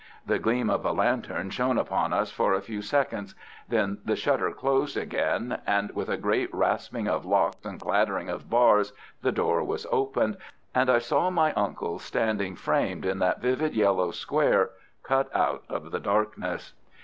[0.25, 3.35] The gleam of a lantern shone upon us for a few seconds.
[3.69, 5.61] Then the shutter closed again;
[5.93, 10.37] with a great rasping of locks and clattering of bars, the door was opened,
[10.73, 14.71] and I saw my uncle standing framed in that vivid yellow square
[15.03, 16.73] cut out of the darkness.